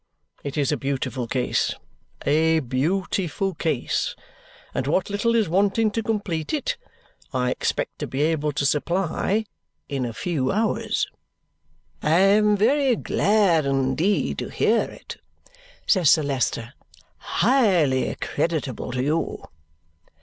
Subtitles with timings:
[0.43, 1.75] It is a beautiful case
[2.25, 4.15] a beautiful case
[4.73, 6.75] and what little is wanting to complete it,
[7.35, 9.45] I expect to be able to supply
[9.87, 11.05] in a few hours."
[12.01, 15.17] "I am very glad indeed to hear it,"
[15.85, 16.73] says Sir Leicester.
[17.19, 19.43] "Highly creditable to you."